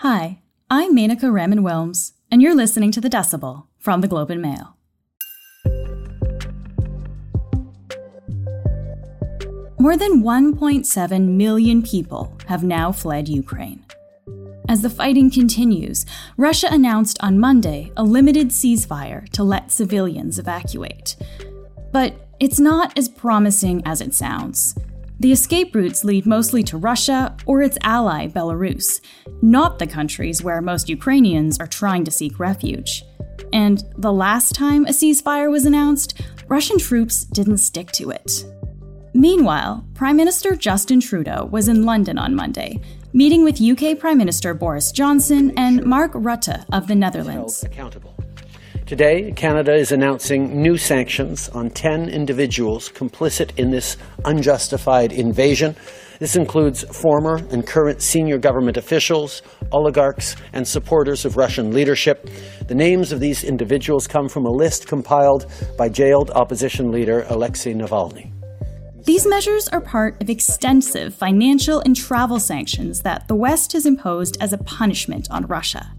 Hi, 0.00 0.42
I'm 0.68 0.94
Menaka 0.94 1.32
Raman 1.32 1.60
Wilms, 1.60 2.12
and 2.30 2.42
you're 2.42 2.54
listening 2.54 2.92
to 2.92 3.00
The 3.00 3.08
Decibel 3.08 3.64
from 3.78 4.02
the 4.02 4.06
Globe 4.06 4.30
and 4.30 4.42
Mail. 4.42 4.76
More 9.78 9.96
than 9.96 10.22
1.7 10.22 11.28
million 11.28 11.82
people 11.82 12.36
have 12.46 12.62
now 12.62 12.92
fled 12.92 13.26
Ukraine. 13.26 13.86
As 14.68 14.82
the 14.82 14.90
fighting 14.90 15.30
continues, 15.30 16.04
Russia 16.36 16.68
announced 16.70 17.16
on 17.22 17.40
Monday 17.40 17.90
a 17.96 18.04
limited 18.04 18.48
ceasefire 18.50 19.26
to 19.30 19.42
let 19.42 19.72
civilians 19.72 20.38
evacuate. 20.38 21.16
But 21.90 22.28
it's 22.38 22.60
not 22.60 22.98
as 22.98 23.08
promising 23.08 23.80
as 23.86 24.02
it 24.02 24.12
sounds. 24.12 24.74
The 25.18 25.32
escape 25.32 25.74
routes 25.74 26.04
lead 26.04 26.26
mostly 26.26 26.62
to 26.64 26.76
Russia 26.76 27.34
or 27.46 27.62
its 27.62 27.78
ally, 27.82 28.28
Belarus, 28.28 29.00
not 29.40 29.78
the 29.78 29.86
countries 29.86 30.42
where 30.42 30.60
most 30.60 30.90
Ukrainians 30.90 31.58
are 31.58 31.66
trying 31.66 32.04
to 32.04 32.10
seek 32.10 32.38
refuge. 32.38 33.02
And 33.52 33.82
the 33.96 34.12
last 34.12 34.54
time 34.54 34.84
a 34.84 34.90
ceasefire 34.90 35.50
was 35.50 35.64
announced, 35.64 36.20
Russian 36.48 36.78
troops 36.78 37.24
didn't 37.24 37.58
stick 37.58 37.92
to 37.92 38.10
it. 38.10 38.44
Meanwhile, 39.14 39.86
Prime 39.94 40.16
Minister 40.18 40.54
Justin 40.54 41.00
Trudeau 41.00 41.48
was 41.50 41.68
in 41.68 41.86
London 41.86 42.18
on 42.18 42.34
Monday, 42.34 42.78
meeting 43.14 43.42
with 43.42 43.62
UK 43.62 43.98
Prime 43.98 44.18
Minister 44.18 44.52
Boris 44.52 44.92
Johnson 44.92 45.52
and 45.56 45.82
Mark 45.86 46.12
Rutte 46.12 46.66
of 46.72 46.86
the 46.86 46.94
Netherlands. 46.94 47.64
Today, 48.86 49.32
Canada 49.32 49.74
is 49.74 49.90
announcing 49.90 50.62
new 50.62 50.76
sanctions 50.76 51.48
on 51.48 51.70
10 51.70 52.08
individuals 52.08 52.88
complicit 52.88 53.50
in 53.58 53.72
this 53.72 53.96
unjustified 54.24 55.12
invasion. 55.12 55.74
This 56.20 56.36
includes 56.36 56.84
former 56.96 57.38
and 57.50 57.66
current 57.66 58.00
senior 58.00 58.38
government 58.38 58.76
officials, 58.76 59.42
oligarchs, 59.72 60.36
and 60.52 60.66
supporters 60.66 61.24
of 61.24 61.36
Russian 61.36 61.72
leadership. 61.72 62.30
The 62.68 62.76
names 62.76 63.10
of 63.10 63.18
these 63.18 63.42
individuals 63.42 64.06
come 64.06 64.28
from 64.28 64.46
a 64.46 64.52
list 64.52 64.86
compiled 64.86 65.46
by 65.76 65.88
jailed 65.88 66.30
opposition 66.30 66.92
leader 66.92 67.26
Alexei 67.28 67.74
Navalny. 67.74 68.30
These 69.04 69.26
measures 69.26 69.66
are 69.66 69.80
part 69.80 70.22
of 70.22 70.30
extensive 70.30 71.12
financial 71.12 71.80
and 71.80 71.96
travel 71.96 72.38
sanctions 72.38 73.02
that 73.02 73.26
the 73.26 73.34
West 73.34 73.72
has 73.72 73.84
imposed 73.84 74.40
as 74.40 74.52
a 74.52 74.58
punishment 74.58 75.26
on 75.28 75.46
Russia. 75.46 75.95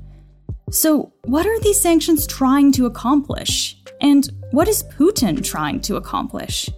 So, 0.70 1.14
what 1.24 1.46
are 1.46 1.60
these 1.62 1.80
sanctions 1.80 2.28
trying 2.28 2.74
to 2.74 2.88
accomplish? 2.88 3.78
And 4.02 4.30
what 4.52 4.68
is 4.68 4.84
Putin 4.84 5.42
trying 5.42 5.80
to 5.82 5.96
accomplish? 5.96 6.70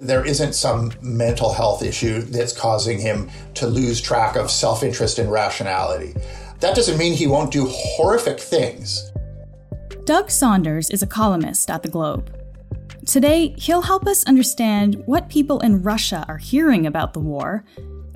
There 0.00 0.26
isn't 0.26 0.54
some 0.54 0.90
mental 1.00 1.52
health 1.52 1.84
issue 1.84 2.22
that's 2.22 2.52
causing 2.52 2.98
him 2.98 3.30
to 3.54 3.68
lose 3.68 4.00
track 4.00 4.34
of 4.34 4.50
self 4.50 4.82
interest 4.82 5.20
and 5.20 5.30
rationality. 5.30 6.16
That 6.58 6.74
doesn't 6.74 6.98
mean 6.98 7.12
he 7.12 7.28
won't 7.28 7.52
do 7.52 7.68
horrific 7.68 8.40
things. 8.40 9.12
Doug 10.04 10.28
Saunders 10.28 10.90
is 10.90 11.04
a 11.04 11.06
columnist 11.06 11.70
at 11.70 11.84
The 11.84 11.88
Globe. 11.88 12.36
Today, 13.06 13.54
he'll 13.56 13.82
help 13.82 14.08
us 14.08 14.24
understand 14.24 15.00
what 15.06 15.28
people 15.28 15.60
in 15.60 15.82
Russia 15.82 16.24
are 16.26 16.38
hearing 16.38 16.86
about 16.88 17.12
the 17.12 17.20
war 17.20 17.64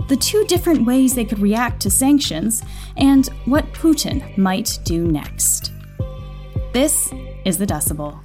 the 0.09 0.17
two 0.17 0.45
different 0.45 0.87
ways 0.87 1.15
they 1.15 1.25
could 1.25 1.39
react 1.39 1.81
to 1.83 1.91
sanctions, 1.91 2.62
and 2.97 3.27
what 3.45 3.65
Putin 3.73 4.37
might 4.37 4.79
do 4.85 5.07
next. 5.07 5.73
This 6.73 7.13
is 7.45 7.59
The 7.59 7.67
Decibel. 7.67 8.25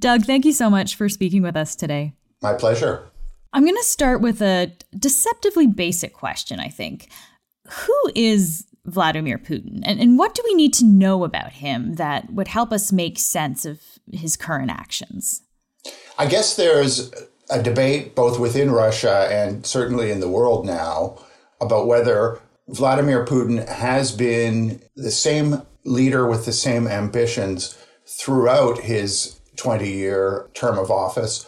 Doug, 0.00 0.24
thank 0.24 0.46
you 0.46 0.52
so 0.52 0.70
much 0.70 0.96
for 0.96 1.10
speaking 1.10 1.42
with 1.42 1.56
us 1.56 1.76
today. 1.76 2.14
My 2.40 2.54
pleasure. 2.54 3.10
I'm 3.52 3.64
going 3.64 3.76
to 3.76 3.82
start 3.84 4.22
with 4.22 4.40
a 4.40 4.72
deceptively 4.98 5.66
basic 5.66 6.14
question, 6.14 6.58
I 6.58 6.68
think. 6.68 7.10
Who 7.68 8.10
is 8.14 8.64
Vladimir 8.90 9.38
Putin? 9.38 9.80
And, 9.84 10.00
and 10.00 10.18
what 10.18 10.34
do 10.34 10.42
we 10.44 10.54
need 10.54 10.74
to 10.74 10.84
know 10.84 11.24
about 11.24 11.52
him 11.52 11.94
that 11.94 12.32
would 12.32 12.48
help 12.48 12.72
us 12.72 12.92
make 12.92 13.18
sense 13.18 13.64
of 13.64 13.80
his 14.12 14.36
current 14.36 14.70
actions? 14.70 15.42
I 16.18 16.26
guess 16.26 16.56
there's 16.56 17.12
a 17.48 17.62
debate 17.62 18.14
both 18.14 18.38
within 18.38 18.70
Russia 18.70 19.28
and 19.30 19.66
certainly 19.66 20.10
in 20.10 20.20
the 20.20 20.28
world 20.28 20.66
now 20.66 21.18
about 21.60 21.86
whether 21.86 22.40
Vladimir 22.68 23.24
Putin 23.24 23.66
has 23.66 24.12
been 24.12 24.80
the 24.94 25.10
same 25.10 25.62
leader 25.84 26.26
with 26.26 26.44
the 26.44 26.52
same 26.52 26.86
ambitions 26.86 27.76
throughout 28.06 28.78
his 28.78 29.40
20 29.56 29.90
year 29.90 30.48
term 30.54 30.78
of 30.78 30.90
office, 30.90 31.46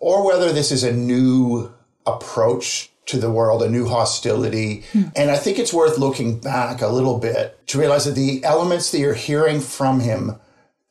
or 0.00 0.26
whether 0.26 0.52
this 0.52 0.72
is 0.72 0.82
a 0.82 0.92
new 0.92 1.72
approach 2.06 2.91
to 3.06 3.18
the 3.18 3.30
world, 3.30 3.62
a 3.62 3.68
new 3.68 3.86
hostility. 3.86 4.84
Hmm. 4.92 5.04
And 5.16 5.30
I 5.30 5.36
think 5.36 5.58
it's 5.58 5.72
worth 5.72 5.98
looking 5.98 6.38
back 6.38 6.80
a 6.80 6.88
little 6.88 7.18
bit 7.18 7.58
to 7.68 7.78
realize 7.78 8.04
that 8.04 8.14
the 8.14 8.44
elements 8.44 8.90
that 8.92 8.98
you're 8.98 9.14
hearing 9.14 9.60
from 9.60 10.00
him 10.00 10.38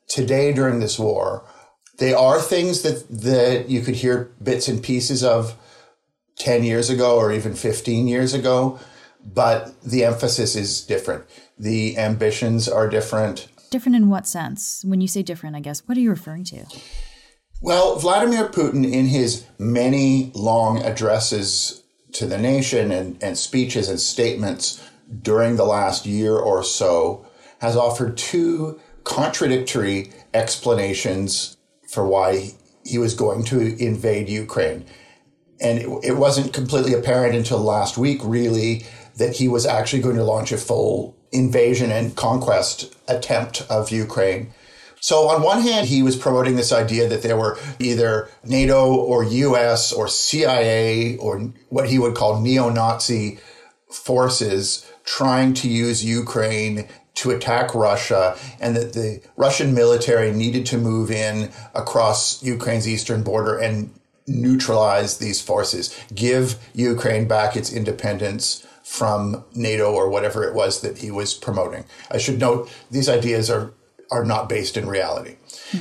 today 0.07 0.51
during 0.51 0.79
this 0.79 0.99
war, 0.99 1.45
they 1.99 2.13
are 2.13 2.41
things 2.41 2.81
that, 2.81 3.07
that 3.09 3.69
you 3.69 3.81
could 3.81 3.95
hear 3.95 4.31
bits 4.43 4.67
and 4.67 4.83
pieces 4.83 5.23
of 5.23 5.57
10 6.37 6.63
years 6.63 6.89
ago 6.89 7.17
or 7.17 7.31
even 7.31 7.53
15 7.53 8.07
years 8.07 8.33
ago, 8.33 8.79
but 9.23 9.79
the 9.83 10.03
emphasis 10.03 10.55
is 10.55 10.81
different. 10.81 11.23
The 11.57 11.97
ambitions 11.97 12.67
are 12.67 12.89
different. 12.89 13.47
Different 13.69 13.95
in 13.95 14.09
what 14.09 14.27
sense? 14.27 14.83
When 14.83 14.99
you 14.99 15.07
say 15.07 15.21
different, 15.21 15.55
I 15.55 15.59
guess, 15.61 15.87
what 15.87 15.97
are 15.97 16.01
you 16.01 16.09
referring 16.09 16.43
to? 16.45 16.65
Well, 17.61 17.99
Vladimir 17.99 18.47
Putin, 18.49 18.91
in 18.91 19.05
his 19.05 19.45
many 19.59 20.31
long 20.33 20.81
addresses 20.81 21.80
to 22.13 22.25
the 22.25 22.37
nation 22.37 22.91
and, 22.91 23.21
and 23.23 23.37
speeches 23.37 23.89
and 23.89 23.99
statements 23.99 24.83
during 25.21 25.55
the 25.55 25.65
last 25.65 26.05
year 26.05 26.35
or 26.37 26.63
so 26.63 27.25
has 27.59 27.75
offered 27.75 28.17
two 28.17 28.79
contradictory 29.03 30.11
explanations 30.33 31.57
for 31.87 32.07
why 32.07 32.51
he 32.83 32.97
was 32.97 33.13
going 33.13 33.43
to 33.43 33.83
invade 33.83 34.29
Ukraine. 34.29 34.85
And 35.59 35.79
it, 35.79 35.89
it, 36.03 36.17
wasn't 36.17 36.53
completely 36.53 36.93
apparent 36.93 37.35
until 37.35 37.59
last 37.59 37.97
week, 37.97 38.19
really, 38.23 38.85
that 39.17 39.35
he 39.35 39.47
was 39.47 39.65
actually 39.65 40.01
going 40.01 40.15
to 40.15 40.23
launch 40.23 40.51
a 40.51 40.57
full 40.57 41.15
invasion 41.31 41.91
and 41.91 42.15
conquest 42.15 42.95
attempt 43.07 43.65
of 43.69 43.91
Ukraine. 43.91 44.53
So 45.01 45.29
on 45.29 45.41
one 45.41 45.61
hand, 45.61 45.87
he 45.87 46.03
was 46.03 46.15
promoting 46.15 46.55
this 46.55 46.71
idea 46.71 47.09
that 47.09 47.23
there 47.23 47.35
were 47.35 47.57
either 47.79 48.29
NATO 48.43 48.93
or 48.93 49.23
US 49.23 49.91
or 49.91 50.07
CIA 50.07 51.17
or 51.17 51.51
what 51.69 51.89
he 51.89 51.97
would 51.97 52.13
call 52.13 52.39
neo-Nazi 52.39 53.39
forces 53.89 54.89
trying 55.03 55.55
to 55.55 55.67
use 55.67 56.05
Ukraine 56.05 56.87
to 57.15 57.31
attack 57.31 57.73
Russia 57.73 58.37
and 58.59 58.75
that 58.75 58.93
the 58.93 59.21
Russian 59.35 59.73
military 59.73 60.31
needed 60.31 60.67
to 60.67 60.77
move 60.77 61.09
in 61.09 61.51
across 61.73 62.41
Ukraine's 62.43 62.87
eastern 62.87 63.23
border 63.23 63.57
and 63.57 63.91
neutralize 64.27 65.17
these 65.17 65.41
forces, 65.41 65.99
give 66.13 66.57
Ukraine 66.73 67.27
back 67.27 67.55
its 67.55 67.73
independence 67.73 68.65
from 68.83 69.43
NATO 69.55 69.91
or 69.91 70.09
whatever 70.09 70.43
it 70.43 70.53
was 70.53 70.81
that 70.81 70.99
he 70.99 71.09
was 71.09 71.33
promoting. 71.33 71.85
I 72.11 72.19
should 72.19 72.39
note 72.39 72.71
these 72.91 73.09
ideas 73.09 73.49
are 73.49 73.73
are 74.11 74.25
not 74.25 74.49
based 74.49 74.77
in 74.77 74.87
reality. 74.87 75.37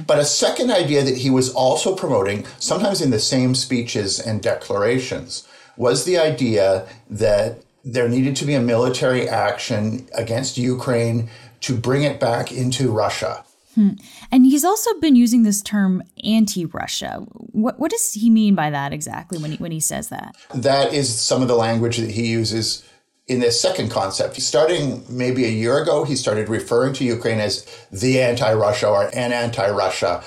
But 0.07 0.21
a 0.21 0.25
second 0.25 0.71
idea 0.71 1.03
that 1.03 1.19
he 1.19 1.31
was 1.31 1.53
also 1.53 1.97
promoting, 1.97 2.47
sometimes 2.59 3.01
in 3.01 3.11
the 3.11 3.19
same 3.19 3.55
speeches 3.55 4.21
and 4.21 4.41
declarations, 4.41 5.47
was 5.77 6.05
the 6.05 6.17
idea 6.17 6.87
that 7.09 7.63
there 7.85 8.09
needed 8.09 8.37
to 8.37 8.45
be 8.45 8.55
a 8.55 8.61
military 8.61 9.29
action 9.29 10.09
against 10.15 10.59
Ukraine 10.59 11.29
to 11.63 11.77
bring 11.77 12.03
it 12.03 12.21
back 12.21 12.53
into 12.53 12.93
Russia. 12.93 13.45
Hmm. 13.75 13.91
And 14.33 14.45
he's 14.45 14.65
also 14.65 14.99
been 15.01 15.17
using 15.17 15.45
this 15.45 15.63
term 15.63 16.03
anti-Russia. 16.25 17.25
What, 17.53 17.79
what 17.79 17.91
does 17.91 18.13
he 18.13 18.29
mean 18.29 18.55
by 18.55 18.71
that 18.71 18.93
exactly 18.93 19.39
when 19.39 19.53
he, 19.53 19.57
when 19.59 19.73
he 19.73 19.81
says 19.81 20.09
that? 20.09 20.37
That 20.55 20.93
is 20.93 21.21
some 21.21 21.41
of 21.41 21.49
the 21.49 21.57
language 21.57 21.99
that 21.99 22.11
he 22.11 22.27
uses 22.27 22.85
in 23.27 23.41
this 23.41 23.61
second 23.61 23.91
concept. 23.91 24.37
Starting 24.41 25.05
maybe 25.09 25.45
a 25.45 25.49
year 25.49 25.81
ago, 25.81 26.05
he 26.05 26.17
started 26.17 26.49
referring 26.49 26.93
to 26.95 27.05
Ukraine 27.05 27.41
as 27.41 27.65
the 27.93 28.21
anti-Russia 28.21 28.89
or 28.89 29.05
an 29.15 29.33
anti-Russia. 29.33 30.23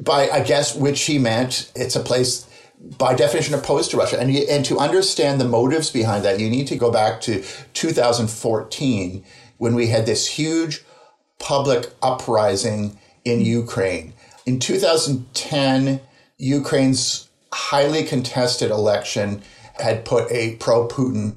By, 0.00 0.28
I 0.28 0.42
guess, 0.42 0.74
which 0.74 1.02
he 1.02 1.18
meant 1.18 1.70
it's 1.74 1.96
a 1.96 2.00
place 2.00 2.48
by 2.98 3.14
definition 3.14 3.54
opposed 3.54 3.90
to 3.90 3.96
Russia. 3.96 4.18
And, 4.18 4.30
and 4.30 4.64
to 4.66 4.78
understand 4.78 5.40
the 5.40 5.48
motives 5.48 5.90
behind 5.90 6.24
that, 6.24 6.38
you 6.38 6.50
need 6.50 6.66
to 6.68 6.76
go 6.76 6.90
back 6.90 7.20
to 7.22 7.42
2014 7.72 9.24
when 9.58 9.74
we 9.74 9.88
had 9.88 10.06
this 10.06 10.26
huge 10.26 10.84
public 11.38 11.92
uprising 12.02 12.98
in 13.24 13.40
Ukraine. 13.40 14.12
In 14.46 14.58
2010, 14.58 16.00
Ukraine's 16.38 17.28
highly 17.52 18.04
contested 18.04 18.70
election 18.70 19.42
had 19.76 20.04
put 20.04 20.30
a 20.30 20.56
pro 20.56 20.86
Putin 20.86 21.36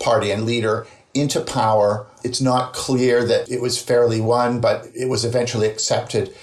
party 0.00 0.30
and 0.30 0.44
leader 0.44 0.86
into 1.14 1.40
power. 1.40 2.06
It's 2.22 2.40
not 2.40 2.74
clear 2.74 3.24
that 3.26 3.50
it 3.50 3.60
was 3.62 3.80
fairly 3.80 4.20
won, 4.20 4.60
but 4.60 4.88
it 4.94 5.08
was 5.08 5.24
eventually 5.24 5.66
accepted. 5.66 6.34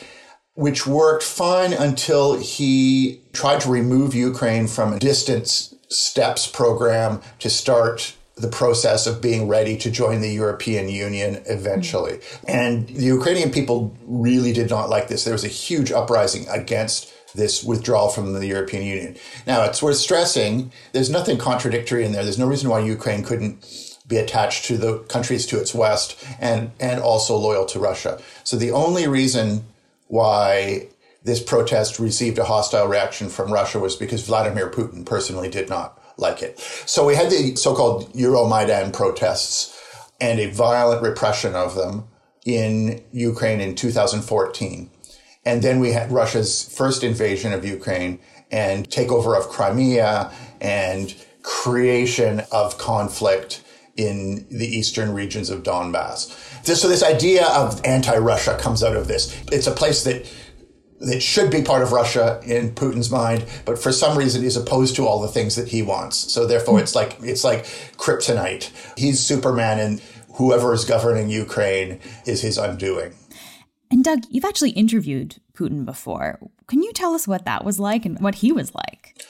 which 0.55 0.85
worked 0.85 1.23
fine 1.23 1.73
until 1.73 2.37
he 2.37 3.21
tried 3.33 3.61
to 3.61 3.69
remove 3.69 4.13
Ukraine 4.13 4.67
from 4.67 4.93
a 4.93 4.99
distance 4.99 5.73
steps 5.89 6.47
program 6.47 7.21
to 7.39 7.49
start 7.49 8.15
the 8.35 8.47
process 8.47 9.05
of 9.05 9.21
being 9.21 9.47
ready 9.47 9.77
to 9.77 9.91
join 9.91 10.21
the 10.21 10.31
European 10.31 10.89
Union 10.89 11.41
eventually. 11.45 12.13
Mm-hmm. 12.13 12.45
And 12.47 12.87
the 12.87 13.05
Ukrainian 13.05 13.51
people 13.51 13.95
really 14.05 14.53
did 14.53 14.69
not 14.69 14.89
like 14.89 15.07
this. 15.07 15.23
There 15.23 15.33
was 15.33 15.43
a 15.43 15.49
huge 15.49 15.91
uprising 15.91 16.47
against 16.49 17.13
this 17.35 17.63
withdrawal 17.63 18.09
from 18.09 18.33
the 18.33 18.45
European 18.45 18.83
Union. 18.83 19.17
Now, 19.47 19.63
it's 19.63 19.81
worth 19.81 19.97
stressing 19.97 20.71
there's 20.91 21.09
nothing 21.09 21.37
contradictory 21.37 22.05
in 22.05 22.11
there. 22.11 22.23
There's 22.23 22.39
no 22.39 22.47
reason 22.47 22.69
why 22.69 22.79
Ukraine 22.79 23.23
couldn't 23.23 23.65
be 24.07 24.17
attached 24.17 24.65
to 24.65 24.77
the 24.77 24.99
countries 24.99 25.45
to 25.47 25.59
its 25.59 25.73
west 25.73 26.23
and, 26.39 26.71
and 26.79 27.01
also 27.01 27.35
loyal 27.35 27.65
to 27.67 27.79
Russia. 27.79 28.21
So 28.43 28.57
the 28.57 28.71
only 28.71 29.07
reason 29.07 29.63
why 30.07 30.87
this 31.23 31.41
protest 31.41 31.99
received 31.99 32.37
a 32.37 32.43
hostile 32.43 32.87
reaction 32.87 33.29
from 33.29 33.51
Russia 33.51 33.79
was 33.79 33.95
because 33.95 34.25
Vladimir 34.27 34.69
Putin 34.69 35.05
personally 35.05 35.49
did 35.49 35.69
not 35.69 35.99
like 36.17 36.41
it. 36.41 36.59
So 36.59 37.05
we 37.05 37.15
had 37.15 37.29
the 37.29 37.55
so-called 37.55 38.11
Euromaidan 38.13 38.93
protests 38.93 39.79
and 40.19 40.39
a 40.39 40.51
violent 40.51 41.01
repression 41.01 41.55
of 41.55 41.75
them 41.75 42.07
in 42.45 43.03
Ukraine 43.11 43.61
in 43.61 43.75
2014. 43.75 44.89
And 45.45 45.61
then 45.61 45.79
we 45.79 45.91
had 45.91 46.11
Russia's 46.11 46.63
first 46.75 47.03
invasion 47.03 47.53
of 47.53 47.65
Ukraine 47.65 48.19
and 48.51 48.89
takeover 48.89 49.37
of 49.37 49.49
Crimea 49.49 50.31
and 50.61 51.13
creation 51.41 52.41
of 52.51 52.77
conflict 52.77 53.61
in 53.95 54.47
the 54.49 54.65
eastern 54.65 55.13
regions 55.13 55.49
of 55.49 55.63
Donbass. 55.63 56.31
So 56.65 56.87
this 56.87 57.03
idea 57.03 57.45
of 57.47 57.81
anti-Russia 57.85 58.57
comes 58.59 58.83
out 58.83 58.95
of 58.95 59.07
this. 59.07 59.39
It's 59.51 59.67
a 59.67 59.71
place 59.71 60.03
that 60.05 60.25
that 61.01 61.21
should 61.21 61.51
be 61.51 61.61
part 61.61 61.81
of 61.81 61.91
Russia 61.91 62.39
in 62.45 62.73
Putin's 62.73 63.11
mind, 63.11 63.45
but 63.65 63.77
for 63.77 63.91
some 63.91 64.17
reason 64.17 64.43
is 64.43 64.55
opposed 64.55 64.95
to 64.95 65.05
all 65.05 65.21
the 65.21 65.27
things 65.27 65.55
that 65.55 65.67
he 65.67 65.81
wants. 65.81 66.31
So 66.33 66.47
therefore, 66.47 66.79
it's 66.79 66.95
like 66.95 67.17
it's 67.21 67.43
like 67.43 67.65
kryptonite. 67.97 68.71
He's 68.97 69.19
Superman, 69.19 69.79
and 69.79 70.01
whoever 70.35 70.73
is 70.73 70.85
governing 70.85 71.29
Ukraine 71.29 71.99
is 72.25 72.41
his 72.41 72.57
undoing. 72.57 73.13
And 73.93 74.03
Doug, 74.03 74.23
you've 74.31 74.43
actually 74.43 74.71
interviewed 74.71 75.35
Putin 75.53 75.85
before. 75.85 76.39
Can 76.65 76.81
you 76.81 76.91
tell 76.93 77.13
us 77.13 77.27
what 77.27 77.45
that 77.45 77.63
was 77.63 77.79
like 77.79 78.07
and 78.07 78.19
what 78.21 78.33
he 78.33 78.51
was 78.51 78.73
like? 78.73 79.23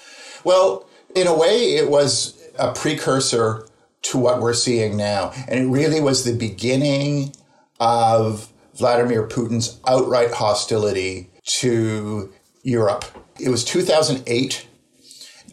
Well, 0.45 0.87
in 1.13 1.27
a 1.27 1.37
way, 1.37 1.75
it 1.75 1.89
was 1.89 2.41
a 2.57 2.71
precursor 2.71 3.67
to 4.03 4.17
what 4.17 4.39
we're 4.39 4.53
seeing 4.53 4.95
now. 4.95 5.33
And 5.49 5.59
it 5.59 5.67
really 5.67 5.99
was 5.99 6.23
the 6.23 6.33
beginning 6.33 7.35
of 7.81 8.53
Vladimir 8.75 9.27
Putin's 9.27 9.81
outright 9.85 10.31
hostility 10.31 11.29
to 11.59 12.31
Europe. 12.61 13.03
It 13.41 13.49
was 13.49 13.65
2008, 13.65 14.65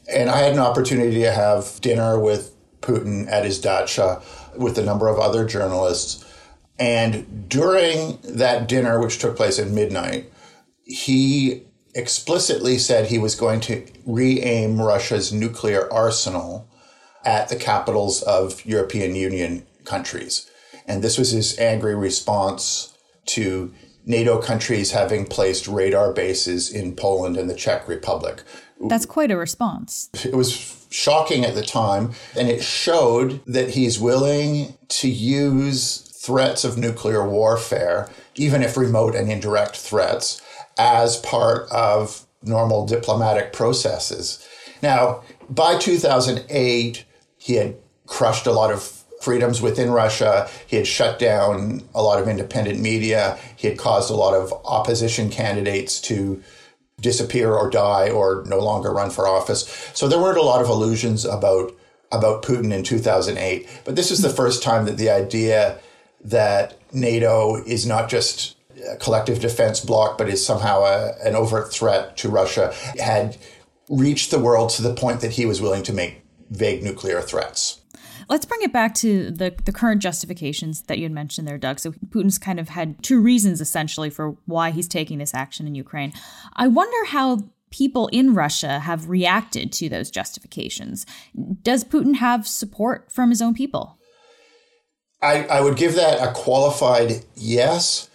and 0.09 0.31
I 0.31 0.37
had 0.37 0.53
an 0.53 0.61
opportunity 0.61 1.23
to 1.23 1.33
have 1.33 1.81
dinner 1.81 2.17
with 2.21 2.55
Putin 2.81 3.29
at 3.29 3.45
his 3.45 3.61
dacha 3.61 4.23
with 4.57 4.79
a 4.79 4.85
number 4.85 5.09
of 5.09 5.19
other 5.19 5.45
journalists. 5.45 6.25
And 6.81 7.49
during 7.49 8.19
that 8.25 8.67
dinner, 8.67 8.99
which 9.01 9.19
took 9.19 9.37
place 9.37 9.59
at 9.59 9.69
midnight, 9.69 10.33
he 10.83 11.65
explicitly 11.95 12.79
said 12.79 13.07
he 13.07 13.19
was 13.19 13.35
going 13.35 13.61
to 13.61 13.87
re 14.07 14.41
aim 14.41 14.81
Russia's 14.81 15.33
nuclear 15.33 15.93
arsenal 15.93 16.69
at 17.25 17.51
the 17.51 17.57
capitals 17.57 18.23
of 18.23 18.65
European 18.65 19.15
Union 19.15 19.67
countries. 19.85 20.51
And 20.87 21.03
this 21.03 21.19
was 21.19 21.31
his 21.31 21.59
angry 21.59 21.95
response 21.95 22.97
to 23.27 23.73
NATO 24.07 24.41
countries 24.41 24.93
having 24.93 25.27
placed 25.27 25.69
radar 25.69 26.13
bases 26.13 26.73
in 26.73 26.97
Poland 26.97 27.37
and 27.37 27.51
the 27.51 27.55
Czech 27.55 27.87
Republic. 27.87 28.43
That's 28.81 29.05
quite 29.05 29.31
a 29.31 29.37
response. 29.37 30.09
It 30.25 30.35
was 30.35 30.87
shocking 30.91 31.45
at 31.45 31.55
the 31.55 31.63
time, 31.63 32.13
and 32.37 32.49
it 32.49 32.63
showed 32.63 33.43
that 33.47 33.71
he's 33.71 34.01
willing 34.01 34.75
to 34.89 35.09
use 35.09 36.10
threats 36.21 36.65
of 36.65 36.77
nuclear 36.77 37.27
warfare, 37.27 38.11
even 38.35 38.63
if 38.63 38.77
remote 38.77 39.15
and 39.15 39.33
indirect 39.33 39.75
threats, 39.75 40.43
as 40.79 41.17
part 41.19 41.67
of 41.71 42.27
normal 42.43 42.87
diplomatic 42.87 43.55
processes. 43.55 44.47
Now, 44.83 45.23
by 45.49 45.79
2008, 45.79 47.05
he 47.39 47.55
had 47.55 47.77
crushed 48.07 48.47
a 48.47 48.53
lot 48.53 48.71
of 48.71 48.83
freedoms 49.23 49.63
within 49.63 49.91
Russia. 49.91 50.49
He 50.67 50.77
had 50.77 50.87
shut 50.87 51.19
down 51.19 51.83
a 51.95 52.03
lot 52.03 52.21
of 52.21 52.29
independent 52.29 52.81
media. 52.81 53.39
He 53.57 53.69
had 53.69 53.79
caused 53.79 54.11
a 54.11 54.17
lot 54.17 54.35
of 54.35 54.53
opposition 54.65 55.31
candidates 55.31 56.01
to 56.03 56.43
disappear 57.01 57.55
or 57.55 57.71
die 57.71 58.11
or 58.11 58.45
no 58.47 58.59
longer 58.59 58.93
run 58.93 59.11
for 59.11 59.27
office. 59.27 59.91
So 59.95 60.07
there 60.07 60.19
weren't 60.19 60.39
a 60.39 60.43
lot 60.43 60.61
of 60.61 60.69
illusions 60.69 61.25
about 61.25 61.73
about 62.13 62.43
Putin 62.43 62.73
in 62.73 62.83
2008. 62.83 63.69
But 63.85 63.95
this 63.95 64.11
is 64.11 64.21
the 64.21 64.31
first 64.31 64.65
time 64.65 64.85
that 64.87 64.99
the 64.99 65.11
idea 65.11 65.79
that 66.25 66.79
NATO 66.93 67.57
is 67.65 67.87
not 67.87 68.09
just 68.09 68.57
a 68.91 68.97
collective 68.97 69.41
defense 69.41 69.81
bloc, 69.81 70.19
but 70.19 70.29
is 70.29 70.45
somehow 70.45 70.83
a, 70.83 71.15
an 71.25 71.35
overt 71.35 71.73
threat 71.73 72.17
to 72.19 72.29
Russia, 72.29 72.75
had 72.99 73.37
reached 73.89 74.31
the 74.31 74.39
world 74.39 74.71
to 74.71 74.83
the 74.83 74.95
point 74.95 75.21
that 75.21 75.33
he 75.33 75.47
was 75.47 75.61
willing 75.61 75.83
to 75.83 75.93
make 75.93 76.23
vague 76.51 76.83
nuclear 76.83 77.21
threats. 77.21 77.81
Let's 78.29 78.47
bring 78.47 78.63
it 78.63 78.73
back 78.73 78.95
to 78.97 79.31
the, 79.33 79.55
the 79.65 79.73
current 79.73 80.01
justifications 80.01 80.83
that 80.83 80.99
you 80.99 81.05
had 81.05 81.13
mentioned 81.13 81.49
there, 81.49 81.59
Doug. 81.59 81.81
So 81.81 81.91
Putin's 81.91 82.39
kind 82.39 82.61
of 82.61 82.69
had 82.69 83.03
two 83.03 83.21
reasons 83.21 83.61
essentially 83.61 84.09
for 84.09 84.37
why 84.47 84.71
he's 84.71 84.87
taking 84.87 85.19
this 85.19 85.35
action 85.35 85.67
in 85.67 85.75
Ukraine. 85.75 86.13
I 86.55 86.69
wonder 86.69 87.07
how 87.07 87.41
people 87.71 88.09
in 88.09 88.35
Russia 88.35 88.81
have 88.81 89.09
reacted 89.09 89.73
to 89.73 89.89
those 89.89 90.11
justifications. 90.11 91.07
Does 91.63 91.83
Putin 91.83 92.17
have 92.17 92.47
support 92.47 93.11
from 93.11 93.31
his 93.31 93.43
own 93.43 93.55
people? 93.55 93.99
I, 95.23 95.45
I 95.45 95.61
would 95.61 95.77
give 95.77 95.95
that 95.97 96.27
a 96.27 96.33
qualified 96.33 97.25
yes, 97.35 98.09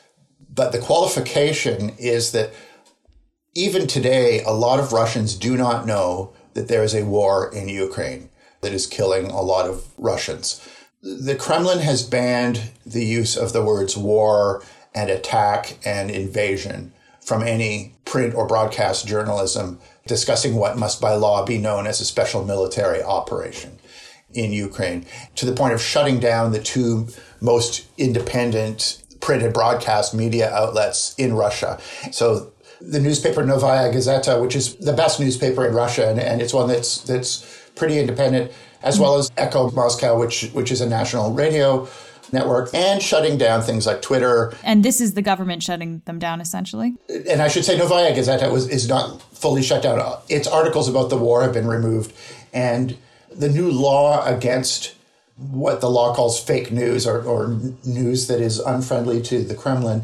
but 0.54 0.72
the 0.72 0.80
qualification 0.80 1.92
is 2.00 2.32
that 2.32 2.52
even 3.54 3.88
today, 3.88 4.44
a 4.44 4.52
lot 4.52 4.80
of 4.80 4.92
Russians 4.92 5.36
do 5.36 5.56
not 5.56 5.86
know 5.86 6.34
that 6.56 6.68
there 6.68 6.84
is 6.84 6.96
a 6.96 7.06
war 7.06 7.54
in 7.54 7.70
Ukraine 7.70 8.30
that 8.62 8.74
is 8.74 8.88
killing 8.88 9.28
a 9.28 9.42
lot 9.42 9.68
of 9.70 9.86
Russians. 9.98 10.68
The 11.02 11.36
Kremlin 11.36 11.80
has 11.80 12.04
banned 12.04 12.72
the 12.86 13.06
use 13.06 13.38
of 13.38 13.54
the 13.54 13.64
words 13.64 13.96
war 13.96 14.64
and 14.94 15.10
attack 15.10 15.78
and 15.86 16.10
invasion 16.10 16.92
from 17.22 17.44
any 17.44 17.96
print 18.06 18.34
or 18.34 18.48
broadcast 18.48 19.08
journalism 19.08 19.80
discussing 20.08 20.56
what 20.56 20.78
must 20.78 21.02
by 21.02 21.14
law 21.14 21.46
be 21.46 21.58
known 21.58 21.86
as 21.86 22.00
a 22.00 22.06
special 22.06 22.44
military 22.44 23.04
operation 23.04 23.78
in 24.36 24.52
Ukraine, 24.52 25.06
to 25.36 25.46
the 25.46 25.54
point 25.54 25.74
of 25.74 25.82
shutting 25.82 26.20
down 26.20 26.52
the 26.52 26.62
two 26.62 27.08
most 27.42 27.88
independent 27.98 29.02
print 29.22 29.42
and 29.42 29.54
broadcast 29.54 30.14
media 30.14 30.54
outlets 30.54 31.16
in 31.18 31.34
Russia. 31.34 31.80
So 32.12 32.52
the 32.82 33.00
newspaper 33.00 33.44
Novaya 33.44 33.92
Gazeta, 33.92 34.42
which 34.42 34.56
is 34.56 34.76
the 34.76 34.94
best 34.94 35.20
newspaper 35.20 35.66
in 35.66 35.74
Russia, 35.74 36.10
and, 36.10 36.20
and 36.20 36.42
it's 36.42 36.54
one 36.54 36.68
that's 36.68 37.00
that's 37.00 37.46
pretty 37.76 37.98
independent, 38.00 38.52
as 38.84 39.00
well 39.00 39.18
as 39.18 39.32
Echo 39.38 39.72
Moscow, 39.72 40.20
which 40.20 40.50
which 40.54 40.72
is 40.72 40.82
a 40.82 40.88
national 40.88 41.34
radio 41.34 41.88
network, 42.32 42.70
and 42.74 43.02
shutting 43.02 43.38
down 43.38 43.62
things 43.62 43.86
like 43.86 44.02
Twitter. 44.02 44.54
And 44.64 44.84
this 44.84 45.00
is 45.00 45.14
the 45.14 45.22
government 45.22 45.64
shutting 45.64 46.02
them 46.06 46.20
down, 46.20 46.42
essentially. 46.42 46.96
And 47.30 47.42
I 47.42 47.48
should 47.48 47.66
say, 47.66 47.78
Novaya 47.78 48.14
Gazeta 48.14 48.52
was 48.52 48.68
is 48.68 48.88
not 48.88 49.22
fully 49.34 49.64
shut 49.64 49.82
down. 49.82 50.00
Its 50.30 50.48
articles 50.48 50.90
about 50.90 51.10
the 51.10 51.18
war 51.18 51.42
have 51.44 51.54
been 51.54 51.68
removed, 51.68 52.14
and 52.54 52.98
the 53.38 53.50
new 53.50 53.70
law 53.70 54.26
against 54.26 54.96
what 55.38 55.82
the 55.82 55.90
law 55.90 56.16
calls 56.16 56.42
fake 56.42 56.72
news 56.72 57.06
or, 57.06 57.22
or 57.22 57.60
news 57.86 58.28
that 58.28 58.40
is 58.40 58.60
unfriendly 58.60 59.22
to 59.22 59.44
the 59.44 59.56
Kremlin 59.56 60.04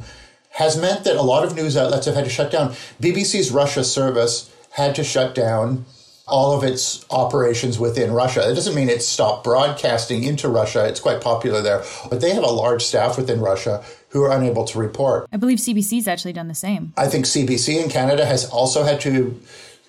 has 0.51 0.77
meant 0.79 1.05
that 1.05 1.15
a 1.15 1.21
lot 1.21 1.45
of 1.45 1.55
news 1.55 1.77
outlets 1.77 2.05
have 2.05 2.15
had 2.15 2.25
to 2.25 2.29
shut 2.29 2.51
down. 2.51 2.71
BBC's 3.01 3.51
Russia 3.51 3.83
service 3.83 4.53
had 4.71 4.93
to 4.95 5.03
shut 5.03 5.33
down 5.33 5.85
all 6.27 6.55
of 6.55 6.63
its 6.63 7.05
operations 7.09 7.79
within 7.79 8.11
Russia. 8.11 8.49
It 8.49 8.55
doesn't 8.55 8.75
mean 8.75 8.89
it 8.89 9.01
stopped 9.01 9.43
broadcasting 9.43 10.23
into 10.23 10.49
Russia. 10.49 10.85
It's 10.87 10.99
quite 10.99 11.21
popular 11.21 11.61
there. 11.61 11.83
But 12.09 12.21
they 12.21 12.33
have 12.33 12.43
a 12.43 12.51
large 12.51 12.83
staff 12.83 13.17
within 13.17 13.39
Russia 13.39 13.83
who 14.09 14.23
are 14.23 14.31
unable 14.31 14.65
to 14.65 14.79
report. 14.79 15.27
I 15.31 15.37
believe 15.37 15.57
CBC's 15.57 16.07
actually 16.07 16.33
done 16.33 16.47
the 16.47 16.55
same. 16.55 16.93
I 16.97 17.07
think 17.07 17.25
CBC 17.25 17.81
in 17.81 17.89
Canada 17.89 18.25
has 18.25 18.49
also 18.49 18.83
had 18.83 19.01
to 19.01 19.39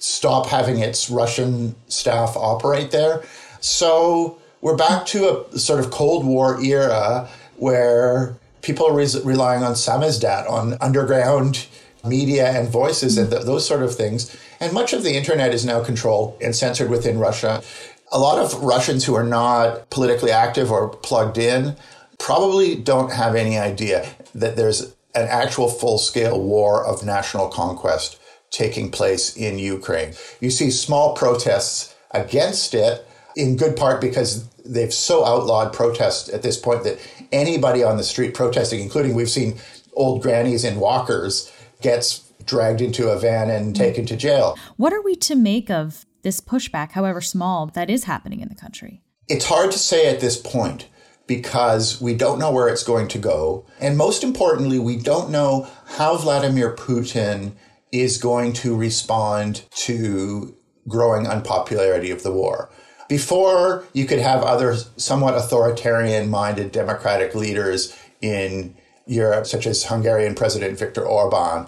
stop 0.03 0.47
having 0.47 0.81
its 0.81 1.09
Russian 1.09 1.77
staff 1.87 2.37
operate 2.37 2.91
there. 2.91 3.23
So 3.61 4.37
we're 4.61 4.77
back 4.77 5.07
to 5.07 5.47
a 5.53 5.59
sort 5.59 5.79
of 5.79 5.93
Cold 5.93 6.27
War 6.27 6.61
era 6.61 7.29
where 7.57 8.37
people 8.63 8.85
are 8.89 8.95
re- 8.97 9.07
relying 9.23 9.63
on 9.63 9.75
samizdat, 9.75 10.51
on 10.51 10.77
underground 10.81 11.67
media 12.05 12.51
and 12.51 12.69
voices 12.69 13.17
and 13.17 13.31
th- 13.31 13.45
those 13.45 13.65
sort 13.65 13.85
of 13.85 13.95
things. 13.95 14.37
And 14.59 14.73
much 14.73 14.93
of 14.93 15.05
the 15.05 15.15
internet 15.17 15.55
is 15.55 15.65
now 15.65 15.85
controlled 15.85 16.37
and 16.43 16.55
censored 16.55 16.91
within 16.91 17.21
Russia. 17.21 17.63
A 18.11 18.19
lot 18.19 18.39
of 18.39 18.61
Russians 18.61 19.05
who 19.05 19.15
are 19.15 19.25
not 19.25 19.89
politically 19.91 20.33
active 20.33 20.73
or 20.73 20.89
plugged 20.89 21.39
in 21.39 21.77
probably 22.19 22.75
don't 22.75 23.13
have 23.13 23.37
any 23.37 23.57
idea 23.57 24.09
that 24.35 24.57
there's 24.57 24.83
an 25.15 25.29
actual 25.29 25.69
full 25.69 25.99
scale 25.99 26.41
war 26.41 26.85
of 26.85 27.05
national 27.05 27.49
conquest 27.49 28.19
taking 28.53 28.91
place 28.91 29.37
in 29.37 29.59
Ukraine. 29.59 30.15
You 30.41 30.51
see 30.51 30.71
small 30.71 31.15
protests 31.15 31.95
against 32.13 32.75
it, 32.75 33.07
in 33.37 33.57
good 33.57 33.77
part 33.77 34.01
because 34.01 34.47
they've 34.59 34.93
so 34.93 35.25
outlawed 35.25 35.73
protests 35.73 36.29
at 36.29 36.43
this 36.43 36.59
point 36.59 36.85
that 36.85 36.99
anybody 37.33 37.83
on 37.83 37.97
the 37.97 38.05
street 38.05 38.35
protesting, 38.35 38.81
including 38.81 39.15
we've 39.15 39.31
seen 39.31 39.59
old 39.95 40.23
grannies 40.23 40.65
in 40.65 40.79
walkers, 40.79 41.51
gets 41.81 42.31
dragged 42.45 42.81
into 42.81 43.09
a 43.09 43.19
van 43.19 43.51
and 43.51 43.69
hmm. 43.69 43.73
taken 43.73 44.07
to 44.07 44.17
jail. 44.17 44.57
What 44.77 44.93
are 44.93 45.03
we 45.03 45.17
to 45.17 45.35
make 45.35 45.71
of 45.71 46.07
this 46.23 46.41
pushback, 46.41 46.93
however 46.93 47.21
small, 47.21 47.67
that 47.67 47.91
is 47.91 48.05
happening 48.05 48.41
in 48.41 48.49
the 48.49 48.55
country? 48.55 49.03
It's 49.29 49.47
hard 49.47 49.73
to 49.73 49.79
say 49.79 50.13
at 50.13 50.21
this 50.21 50.37
point 50.37 50.89
because 51.27 52.01
we 52.01 52.15
don't 52.15 52.39
know 52.39 52.51
where 52.51 52.69
it's 52.69 52.83
going 52.83 53.09
to 53.09 53.19
go. 53.19 53.65
And 53.81 53.97
most 53.97 54.23
importantly, 54.23 54.79
we 54.79 54.97
don't 54.97 55.31
know 55.31 55.69
how 55.87 56.17
Vladimir 56.17 56.75
Putin 56.75 57.53
is 57.93 58.19
going 58.19 58.55
to 58.55 58.75
respond 58.75 59.65
to 59.71 60.57
growing 60.89 61.27
unpopularity 61.27 62.11
of 62.11 62.23
the 62.23 62.33
war. 62.33 62.71
Before, 63.09 63.85
you 63.93 64.07
could 64.07 64.21
have 64.21 64.43
other 64.43 64.75
somewhat 64.97 65.35
authoritarian 65.35 66.31
minded 66.31 66.73
democratic 66.73 67.35
leaders 67.35 67.97
in 68.23 68.75
Europe, 69.07 69.47
such 69.47 69.67
as 69.67 69.85
Hungarian 69.85 70.35
President 70.35 70.79
Viktor 70.79 71.05
Orban, 71.05 71.67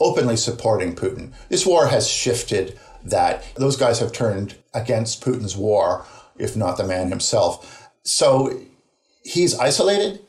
openly 0.00 0.36
supporting 0.36 0.94
Putin. 0.94 1.32
This 1.48 1.66
war 1.66 1.88
has 1.88 2.08
shifted 2.08 2.78
that. 3.04 3.44
Those 3.56 3.76
guys 3.76 3.98
have 3.98 4.12
turned 4.12 4.56
against 4.72 5.22
Putin's 5.22 5.56
war, 5.56 6.06
if 6.38 6.56
not 6.56 6.76
the 6.76 6.84
man 6.84 7.10
himself. 7.10 7.90
So 8.02 8.60
he's 9.22 9.58
isolated. 9.58 10.20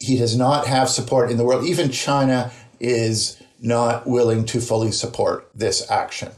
He 0.00 0.18
does 0.18 0.36
not 0.36 0.66
have 0.66 0.88
support 0.88 1.30
in 1.30 1.36
the 1.36 1.44
world. 1.44 1.64
Even 1.64 1.90
China 1.90 2.50
is 2.80 3.40
not 3.60 4.06
willing 4.06 4.44
to 4.46 4.60
fully 4.60 4.92
support 4.92 5.48
this 5.54 5.90
action. 5.90 6.32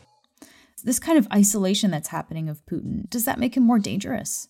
This 0.85 0.99
kind 0.99 1.19
of 1.19 1.27
isolation 1.33 1.91
that's 1.91 2.09
happening 2.09 2.49
of 2.49 2.65
Putin, 2.67 3.09
does 3.11 3.25
that 3.25 3.39
make 3.39 3.57
him 3.57 3.65
more 3.65 3.79
dangerous? 3.79 4.49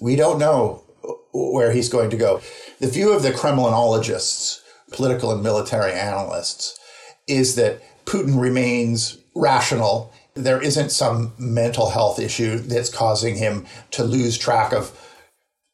We 0.00 0.16
don't 0.16 0.38
know 0.38 0.84
where 1.32 1.72
he's 1.72 1.88
going 1.88 2.10
to 2.10 2.16
go. 2.16 2.40
The 2.80 2.88
view 2.88 3.12
of 3.12 3.22
the 3.22 3.30
Kremlinologists, 3.30 4.60
political 4.92 5.30
and 5.30 5.42
military 5.42 5.92
analysts, 5.92 6.78
is 7.26 7.56
that 7.56 7.82
Putin 8.06 8.40
remains 8.40 9.18
rational. 9.34 10.12
There 10.34 10.62
isn't 10.62 10.90
some 10.90 11.32
mental 11.38 11.90
health 11.90 12.18
issue 12.18 12.58
that's 12.58 12.88
causing 12.88 13.36
him 13.36 13.66
to 13.92 14.04
lose 14.04 14.38
track 14.38 14.72
of, 14.72 14.98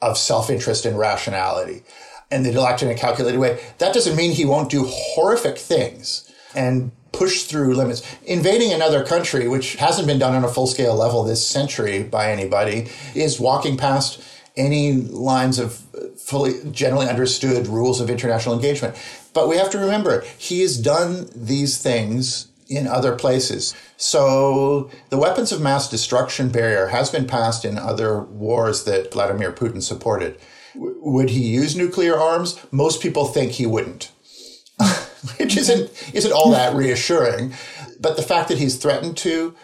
of 0.03 0.19
self 0.19 0.51
interest 0.51 0.85
and 0.85 0.99
rationality 0.99 1.85
and 2.35 2.45
they'll 2.45 2.67
act 2.67 2.83
in 2.83 2.91
a 2.91 2.95
calculated 2.95 3.39
way. 3.39 3.61
That 3.79 3.95
doesn't 3.95 4.17
mean 4.17 4.33
he 4.33 4.45
won't 4.45 4.71
do 4.71 4.85
horrific 4.87 5.57
things 5.57 6.31
and 6.55 6.91
push 7.13 7.45
through 7.45 7.75
limits. 7.75 8.03
Invading 8.25 8.73
another 8.73 9.05
country, 9.05 9.47
which 9.47 9.77
hasn't 9.77 10.09
been 10.09 10.19
done 10.19 10.35
on 10.35 10.45
a 10.45 10.49
full 10.49 10.67
scale 10.67 10.97
level 10.97 11.23
this 11.23 11.47
century 11.47 12.03
by 12.03 12.33
anybody, 12.33 12.89
is 13.15 13.39
walking 13.39 13.77
past 13.77 14.21
any 14.57 14.93
lines 14.93 15.59
of 15.59 15.75
fully 16.17 16.55
generally 16.71 17.09
understood 17.09 17.67
rules 17.67 18.01
of 18.01 18.11
international 18.11 18.55
engagement. 18.55 18.97
But 19.33 19.49
we 19.49 19.57
have 19.57 19.71
to 19.71 19.79
remember, 19.79 20.25
he 20.39 20.61
has 20.63 20.79
done 20.79 21.29
these 21.35 21.81
things 21.81 22.49
in 22.69 22.87
other 22.87 23.15
places. 23.15 23.75
So 23.97 24.91
the 25.11 25.19
weapons 25.19 25.53
of 25.53 25.61
mass 25.61 25.89
destruction 25.89 26.49
barrier 26.49 26.89
has 26.89 27.11
been 27.11 27.27
passed 27.27 27.65
in 27.65 27.79
other 27.79 28.21
wars 28.21 28.85
that 28.85 29.13
Vladimir 29.13 29.53
Putin 29.53 29.83
supported. 29.83 30.39
Would 30.77 31.31
he 31.31 31.41
use 31.41 31.77
nuclear 31.77 32.19
arms? 32.19 32.59
Most 32.71 33.01
people 33.01 33.27
think 33.27 33.53
he 33.53 33.67
wouldn't, 33.67 34.11
which 35.39 35.57
isn't 35.57 35.91
isn't 36.13 36.33
all 36.33 36.51
that 36.51 36.75
reassuring. 36.75 37.55
But 38.01 38.17
the 38.17 38.23
fact 38.23 38.49
that 38.49 38.59
he's 38.59 38.77
threatened 38.77 39.17
to, 39.19 39.55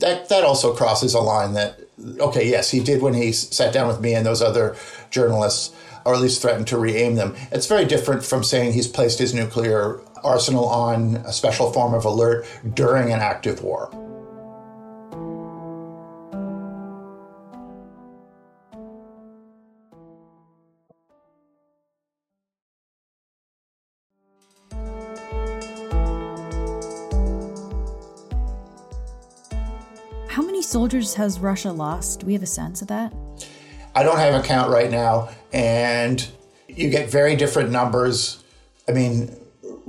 that 0.00 0.28
that 0.28 0.44
also 0.44 0.74
crosses 0.74 1.14
a 1.14 1.20
line 1.20 1.54
that 1.54 1.80
okay, 2.18 2.48
yes, 2.48 2.70
he 2.70 2.80
did 2.80 3.02
when 3.02 3.14
he 3.14 3.32
sat 3.32 3.72
down 3.72 3.88
with 3.88 4.00
me 4.00 4.14
and 4.14 4.24
those 4.24 4.42
other 4.42 4.76
journalists, 5.10 5.74
or 6.04 6.14
at 6.14 6.20
least 6.20 6.42
threatened 6.42 6.66
to 6.68 6.78
re-aim 6.78 7.14
them. 7.14 7.34
It's 7.50 7.66
very 7.66 7.84
different 7.84 8.24
from 8.24 8.44
saying 8.44 8.72
he's 8.72 8.88
placed 8.88 9.18
his 9.18 9.34
nuclear 9.34 10.00
arsenal 10.22 10.66
on 10.66 11.16
a 11.16 11.32
special 11.32 11.72
form 11.72 11.94
of 11.94 12.04
alert 12.04 12.46
during 12.74 13.12
an 13.12 13.20
active 13.20 13.62
war. 13.62 13.90
Soldiers 30.62 31.14
has 31.14 31.38
Russia 31.38 31.72
lost? 31.72 32.20
Do 32.20 32.26
we 32.26 32.32
have 32.34 32.42
a 32.42 32.46
sense 32.46 32.82
of 32.82 32.88
that? 32.88 33.12
I 33.94 34.02
don't 34.02 34.18
have 34.18 34.34
a 34.34 34.46
count 34.46 34.70
right 34.70 34.90
now, 34.90 35.30
and 35.52 36.26
you 36.68 36.90
get 36.90 37.10
very 37.10 37.36
different 37.36 37.70
numbers. 37.70 38.42
I 38.88 38.92
mean, 38.92 39.36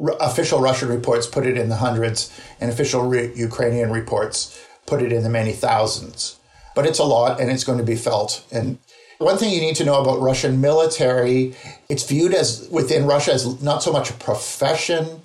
r- 0.02 0.18
official 0.20 0.60
Russian 0.60 0.90
reports 0.90 1.28
put 1.28 1.46
it 1.46 1.58
in 1.58 1.70
the 1.70 1.76
hundreds, 1.76 2.32
and 2.60 2.72
official 2.72 3.04
re- 3.04 3.32
Ukrainian 3.36 3.92
reports 3.92 4.60
put 4.86 5.02
it 5.02 5.12
in 5.12 5.24
the 5.24 5.30
many 5.30 5.52
thousands. 5.52 6.38
But 6.76 6.86
it's 6.86 7.00
a 7.00 7.04
lot, 7.04 7.40
and 7.40 7.52
it's 7.52 7.64
going 7.64 7.78
to 7.78 7.84
be 7.84 7.96
felt. 7.96 8.44
And 8.52 8.80
one 9.20 9.38
thing 9.38 9.54
you 9.54 9.62
need 9.62 9.76
to 9.76 9.86
know 9.86 10.02
about 10.02 10.20
Russian 10.20 10.62
military, 10.62 11.56
it's 11.90 12.04
viewed 12.04 12.34
as 12.34 12.68
within 12.72 13.06
Russia 13.06 13.34
as 13.34 13.62
not 13.62 13.84
so 13.84 13.92
much 13.92 14.10
a 14.10 14.14
profession 14.14 15.22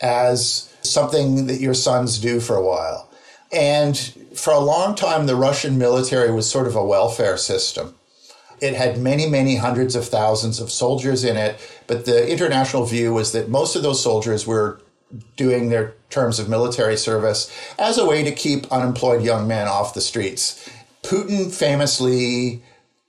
as 0.00 0.72
something 0.82 1.46
that 1.48 1.60
your 1.60 1.74
sons 1.74 2.18
do 2.18 2.38
for 2.38 2.54
a 2.54 2.64
while. 2.64 3.09
And 3.52 3.96
for 4.34 4.52
a 4.52 4.60
long 4.60 4.94
time, 4.94 5.26
the 5.26 5.36
Russian 5.36 5.78
military 5.78 6.30
was 6.30 6.48
sort 6.48 6.66
of 6.66 6.76
a 6.76 6.84
welfare 6.84 7.36
system. 7.36 7.94
It 8.60 8.74
had 8.74 8.98
many, 8.98 9.28
many 9.28 9.56
hundreds 9.56 9.96
of 9.96 10.06
thousands 10.06 10.60
of 10.60 10.70
soldiers 10.70 11.24
in 11.24 11.36
it, 11.36 11.58
but 11.86 12.04
the 12.04 12.30
international 12.30 12.84
view 12.84 13.12
was 13.12 13.32
that 13.32 13.48
most 13.48 13.74
of 13.74 13.82
those 13.82 14.02
soldiers 14.02 14.46
were 14.46 14.80
doing 15.36 15.70
their 15.70 15.94
terms 16.10 16.38
of 16.38 16.48
military 16.48 16.96
service 16.96 17.50
as 17.78 17.98
a 17.98 18.06
way 18.06 18.22
to 18.22 18.30
keep 18.30 18.70
unemployed 18.70 19.22
young 19.22 19.48
men 19.48 19.66
off 19.66 19.94
the 19.94 20.00
streets. 20.00 20.68
Putin 21.02 21.52
famously 21.52 22.62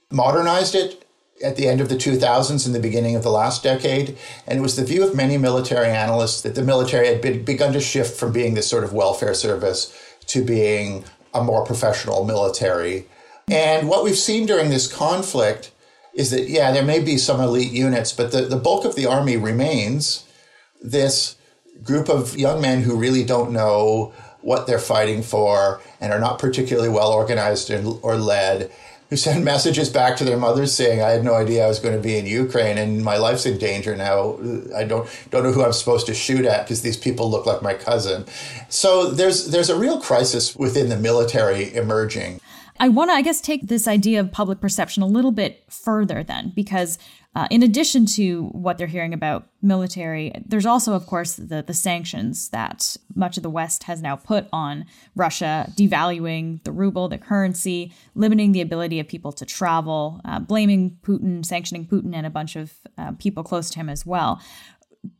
modernized 0.10 0.74
it 0.74 1.06
at 1.44 1.56
the 1.56 1.68
end 1.68 1.82
of 1.82 1.90
the 1.90 1.96
2000s 1.96 2.66
and 2.66 2.74
the 2.74 2.80
beginning 2.80 3.16
of 3.16 3.24
the 3.24 3.32
last 3.32 3.64
decade. 3.64 4.18
And 4.48 4.60
it 4.60 4.62
was 4.62 4.76
the 4.76 4.86
view 4.86 5.04
of 5.04 5.16
many 5.16 5.38
military 5.38 5.88
analysts 5.88 6.42
that 6.42 6.56
the 6.56 6.64
military 6.64 7.08
had 7.08 7.22
been, 7.22 7.44
begun 7.44 7.74
to 7.74 7.82
shift 7.82 8.18
from 8.18 8.32
being 8.32 8.54
this 8.54 8.70
sort 8.70 8.84
of 8.84 8.94
welfare 8.94 9.34
service 9.34 9.96
to 10.28 10.44
being 10.44 11.04
a 11.34 11.44
more 11.44 11.66
professional 11.66 12.26
military. 12.26 13.08
And 13.50 13.90
what 13.90 14.04
we've 14.04 14.18
seen 14.18 14.46
during 14.46 14.70
this 14.70 14.92
conflict 14.92 15.72
is 16.14 16.32
that, 16.32 16.50
yeah, 16.50 16.72
there 16.72 16.84
may 16.84 17.00
be 17.00 17.18
some 17.18 17.40
elite 17.40 17.72
units, 17.72 18.12
but 18.12 18.32
the, 18.32 18.42
the 18.44 18.58
bulk 18.58 18.86
of 18.86 18.96
the 18.96 19.06
army 19.06 19.38
remains 19.38 20.26
this 20.82 21.36
group 21.84 22.10
of 22.10 22.38
young 22.38 22.62
men 22.62 22.82
who 22.82 22.96
really 22.96 23.24
don't 23.24 23.52
know 23.52 24.14
what 24.42 24.68
they're 24.68 24.80
fighting 24.80 25.22
for 25.22 25.82
and 26.00 26.12
are 26.12 26.20
not 26.20 26.40
particularly 26.40 26.90
well 26.90 27.12
organized 27.12 27.72
or 28.02 28.16
led 28.16 28.72
who 29.12 29.18
send 29.18 29.46
messages 29.54 29.90
back 29.90 30.18
to 30.18 30.24
their 30.24 30.38
mothers 30.38 30.74
saying, 30.74 31.04
"I 31.04 31.12
had 31.12 31.24
no 31.24 31.36
idea 31.36 31.66
I 31.66 31.68
was 31.68 31.78
going 31.78 31.96
to 31.96 32.02
be 32.02 32.18
in 32.18 32.26
Ukraine, 32.26 32.80
and 32.80 33.04
my 33.04 33.18
life's 33.18 33.46
in 33.46 33.60
danger 33.60 33.96
now. 33.96 34.40
I 34.76 34.84
don't 34.86 35.08
don't 35.30 35.44
know 35.44 35.52
who 35.52 35.64
I'm 35.64 35.74
supposed 35.74 36.08
to 36.08 36.16
shoot 36.16 36.46
at 36.46 36.66
because 36.66 36.82
these 36.82 36.98
people 36.98 37.30
look 37.30 37.46
like 37.46 37.62
my 37.62 37.76
cousin." 37.76 38.26
So 38.70 39.12
there's 39.12 39.48
there's 39.48 39.70
a 39.70 39.78
real 39.78 40.02
crisis 40.02 40.56
within 40.56 40.90
the 40.90 40.98
military 40.98 41.76
emerging. 41.76 42.42
I 42.80 42.90
want 42.90 43.12
to, 43.12 43.14
I 43.14 43.22
guess, 43.22 43.40
take 43.40 43.68
this 43.68 43.88
idea 43.88 44.20
of 44.20 44.32
public 44.32 44.60
perception 44.60 45.04
a 45.04 45.06
little 45.06 45.32
bit 45.32 45.64
further 45.70 46.24
then, 46.24 46.52
because 46.56 46.98
uh, 47.34 47.48
in 47.50 47.64
addition 47.64 48.06
to 48.06 48.48
what 48.48 48.78
they're 48.78 48.88
hearing 48.88 49.14
about 49.14 49.48
military, 49.62 50.34
there's 50.46 50.66
also, 50.66 50.94
of 50.94 51.06
course, 51.06 51.36
the, 51.36 51.64
the 51.66 51.74
sanctions 51.74 52.50
that 52.50 52.98
much 53.16 53.38
of 53.38 53.44
the 53.44 53.50
West 53.50 53.84
has 53.84 54.02
now 54.02 54.18
put 54.18 54.48
on 54.52 54.86
Russia, 55.16 55.72
devaluing 55.78 56.62
the 56.66 56.74
ruble, 56.74 57.08
the 57.08 57.18
currency, 57.18 57.94
limiting 58.16 58.52
the 58.52 58.60
ability 58.60 59.00
of 59.00 59.08
people 59.08 59.32
to 59.32 59.46
travel, 59.46 60.20
uh, 60.26 60.40
blaming 60.40 60.98
Putin, 61.04 61.46
sanctioning 61.46 61.88
Putin, 61.88 62.14
and 62.14 62.26
a 62.26 62.30
bunch 62.30 62.58
of 62.58 62.74
uh, 62.98 63.14
people 63.14 63.44
close 63.44 63.70
to 63.70 63.80
him 63.80 63.88
as 63.88 64.06
well. 64.06 64.42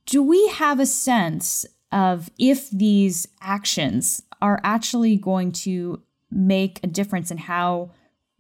Do 0.06 0.22
we 0.22 0.46
have 0.50 0.82
a 0.82 0.86
sense 0.86 1.66
of 1.94 2.30
if 2.38 2.70
these 2.72 3.26
actions 3.40 4.22
are 4.42 4.60
actually 4.66 5.16
going 5.16 5.54
to 5.54 6.02
make 6.30 6.82
a 6.84 6.88
difference 6.88 7.32
in 7.32 7.38
how 7.38 7.92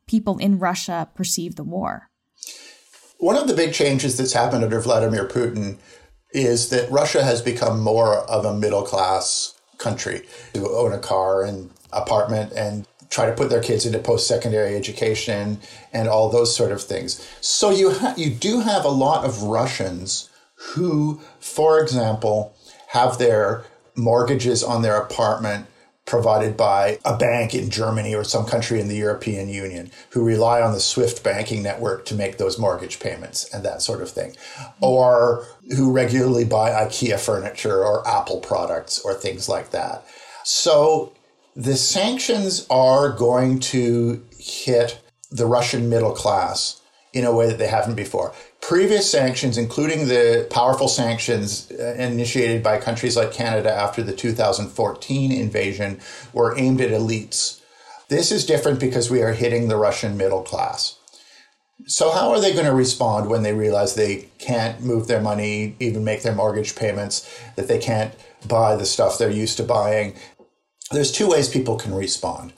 people 0.08 0.38
in 0.40 0.60
Russia 0.60 1.10
perceive 1.16 1.56
the 1.56 1.64
war? 1.64 2.11
One 3.22 3.38
of 3.38 3.48
the 3.48 3.54
big 3.54 3.72
changes 3.72 4.18
that's 4.18 4.34
happened 4.34 4.64
under 4.64 4.82
Vladimir 4.82 5.28
Putin 5.28 5.78
is 6.32 6.72
that 6.72 6.90
Russia 6.90 7.24
has 7.24 7.40
become 7.40 7.80
more 7.80 8.28
of 8.28 8.46
a 8.46 8.58
middle 8.58 8.82
class 8.82 9.54
country 9.78 10.24
to 10.56 10.68
own 10.68 10.92
a 10.92 10.98
car 10.98 11.44
and 11.44 11.70
apartment 11.94 12.52
and 12.54 12.88
try 13.12 13.28
to 13.28 13.34
put 13.34 13.52
their 13.52 13.62
kids 13.62 13.86
into 13.86 14.00
post 14.00 14.28
secondary 14.28 14.76
education 14.76 15.60
and 15.94 16.10
all 16.10 16.30
those 16.30 16.56
sort 16.56 16.72
of 16.72 16.82
things. 16.82 17.24
So 17.42 17.70
you 17.70 17.92
ha- 17.92 18.16
you 18.18 18.32
do 18.32 18.62
have 18.62 18.86
a 18.86 18.90
lot 18.90 19.24
of 19.24 19.44
Russians 19.44 20.28
who, 20.56 21.22
for 21.40 21.80
example, 21.80 22.56
have 22.88 23.20
their 23.20 23.66
mortgages 23.96 24.64
on 24.64 24.82
their 24.82 24.98
apartment 24.98 25.68
provided 26.06 26.58
by 26.58 26.98
a 27.06 27.16
bank 27.16 27.54
in 27.54 27.70
Germany 27.70 28.14
or 28.16 28.24
some 28.24 28.46
country 28.46 28.82
in 28.82 28.88
the 28.88 28.96
European 28.96 29.48
Union 29.48 29.92
who 30.10 30.26
rely 30.26 30.62
on 30.62 30.74
the 30.74 30.80
SWIFT 30.80 31.24
banking 31.24 31.64
network 31.64 32.06
to 32.06 32.16
make 32.16 32.38
those 32.38 32.58
mortgage 32.58 33.00
payments 33.00 33.52
and 33.54 33.64
that 33.64 33.82
sort 33.82 34.02
of 34.02 34.10
thing. 34.10 34.36
Or 34.82 35.46
who 35.78 35.92
regularly 35.92 36.44
buy 36.44 36.72
IKEA 36.72 37.20
furniture 37.20 37.84
or 37.86 38.08
Apple 38.08 38.40
products 38.40 39.00
or 39.00 39.14
things 39.14 39.48
like 39.48 39.72
that. 39.72 40.06
So 40.44 41.14
the 41.56 41.78
sanctions 41.78 42.66
are 42.70 43.12
going 43.12 43.60
to 43.60 44.26
hit 44.38 45.00
the 45.30 45.46
Russian 45.46 45.90
middle 45.90 46.14
class 46.14 46.82
in 47.14 47.26
a 47.26 47.34
way 47.34 47.48
that 47.48 47.58
they 47.58 47.68
haven't 47.68 47.96
before. 47.96 48.34
Previous 48.62 49.10
sanctions, 49.10 49.58
including 49.58 50.08
the 50.08 50.48
powerful 50.52 50.88
sanctions 50.88 51.72
uh, 51.72 51.96
initiated 51.98 52.62
by 52.62 52.78
countries 52.78 53.18
like 53.18 53.34
Canada 53.34 53.74
after 53.74 54.04
the 54.04 54.14
2014 54.14 55.32
invasion, 55.32 56.00
were 56.32 56.58
aimed 56.58 56.80
at 56.80 56.92
elites. 56.92 57.60
This 58.10 58.32
is 58.32 58.46
different 58.46 58.80
because 58.80 59.10
we 59.10 59.24
are 59.24 59.34
hitting 59.34 59.68
the 59.68 59.78
Russian 59.78 60.16
middle 60.16 60.44
class. 60.44 60.98
So, 61.88 62.12
how 62.12 62.30
are 62.30 62.40
they 62.40 62.54
going 62.54 62.66
to 62.66 62.74
respond 62.74 63.30
when 63.30 63.42
they 63.42 63.54
realize 63.54 63.96
they 63.96 64.30
can't 64.38 64.82
move 64.82 65.08
their 65.08 65.22
money, 65.22 65.76
even 65.80 66.04
make 66.04 66.22
their 66.22 66.36
mortgage 66.36 66.76
payments, 66.76 67.28
that 67.56 67.68
they 67.68 67.80
can't 67.80 68.14
buy 68.48 68.76
the 68.76 68.86
stuff 68.86 69.18
they're 69.18 69.32
used 69.32 69.58
to 69.58 69.64
buying? 69.64 70.16
There's 70.92 71.12
two 71.12 71.28
ways 71.28 71.50
people 71.50 71.78
can 71.78 71.96
respond. 71.96 72.54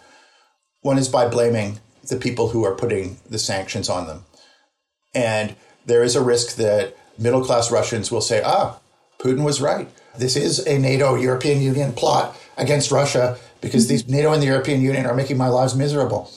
One 0.82 0.98
is 0.98 1.08
by 1.08 1.28
blaming 1.30 1.80
the 2.10 2.18
people 2.18 2.50
who 2.50 2.66
are 2.66 2.76
putting 2.76 3.20
the 3.30 3.40
sanctions 3.40 3.90
on 3.90 4.08
them. 4.08 4.26
And 5.16 5.56
there 5.86 6.04
is 6.04 6.16
a 6.16 6.24
risk 6.24 6.56
that 6.58 6.96
middle 7.18 7.44
class 7.44 7.72
Russians 7.72 8.12
will 8.12 8.22
say, 8.22 8.42
ah, 8.44 8.80
Putin 9.20 9.44
was 9.44 9.62
right. 9.62 9.88
This 10.18 10.36
is 10.36 10.66
a 10.68 10.78
NATO 10.78 11.16
European 11.16 11.62
Union 11.62 11.94
plot 11.94 12.36
against 12.58 12.92
Russia 12.92 13.38
because 13.62 13.88
these 13.88 14.08
NATO 14.08 14.32
and 14.34 14.42
the 14.42 14.48
European 14.48 14.82
Union 14.82 15.06
are 15.06 15.16
making 15.16 15.38
my 15.38 15.48
lives 15.48 15.75
miserable. 15.75 16.30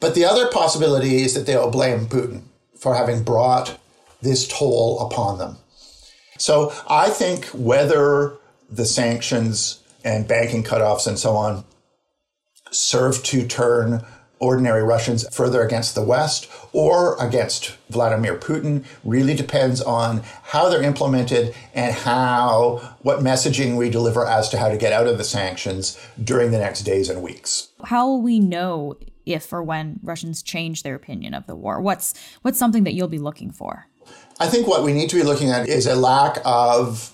But 0.00 0.14
the 0.14 0.24
other 0.24 0.48
possibility 0.48 1.22
is 1.22 1.34
that 1.34 1.46
they'll 1.46 1.70
blame 1.70 2.06
Putin 2.06 2.42
for 2.76 2.94
having 2.94 3.22
brought 3.22 3.78
this 4.20 4.48
toll 4.48 5.00
upon 5.00 5.38
them. 5.38 5.58
So 6.38 6.72
I 6.88 7.10
think 7.10 7.46
whether 7.46 8.36
the 8.68 8.86
sanctions 8.86 9.80
and 10.04 10.26
banking 10.26 10.64
cutoffs 10.64 11.06
and 11.06 11.18
so 11.18 11.36
on 11.36 11.64
serve 12.72 13.22
to 13.24 13.46
turn 13.46 14.04
ordinary 14.42 14.82
Russians 14.82 15.24
further 15.34 15.62
against 15.62 15.94
the 15.94 16.02
West 16.02 16.50
or 16.72 17.16
against 17.24 17.76
Vladimir 17.88 18.36
Putin 18.36 18.84
really 19.04 19.34
depends 19.34 19.80
on 19.80 20.22
how 20.42 20.68
they're 20.68 20.82
implemented 20.82 21.54
and 21.74 21.94
how 21.94 22.96
what 23.02 23.20
messaging 23.20 23.76
we 23.76 23.88
deliver 23.88 24.26
as 24.26 24.48
to 24.48 24.58
how 24.58 24.68
to 24.68 24.76
get 24.76 24.92
out 24.92 25.06
of 25.06 25.16
the 25.16 25.24
sanctions 25.24 25.98
during 26.22 26.50
the 26.50 26.58
next 26.58 26.82
days 26.82 27.08
and 27.08 27.22
weeks. 27.22 27.68
How 27.84 28.08
will 28.08 28.22
we 28.22 28.40
know 28.40 28.96
if 29.24 29.52
or 29.52 29.62
when 29.62 30.00
Russians 30.02 30.42
change 30.42 30.82
their 30.82 30.96
opinion 30.96 31.32
of 31.32 31.46
the 31.46 31.54
war? 31.54 31.80
What's 31.80 32.12
what's 32.42 32.58
something 32.58 32.82
that 32.84 32.94
you'll 32.94 33.08
be 33.08 33.18
looking 33.18 33.52
for? 33.52 33.86
I 34.40 34.48
think 34.48 34.66
what 34.66 34.82
we 34.82 34.92
need 34.92 35.08
to 35.10 35.16
be 35.16 35.22
looking 35.22 35.50
at 35.50 35.68
is 35.68 35.86
a 35.86 35.94
lack 35.94 36.38
of 36.44 37.12